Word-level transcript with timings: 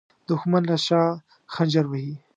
دښمن 0.29 0.63
له 0.69 0.77
شا 0.85 1.03
خنجر 1.53 1.85
وهي 1.87 2.13